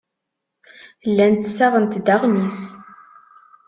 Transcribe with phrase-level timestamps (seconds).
[1.09, 2.59] Llant ssaɣent-d aɣmis.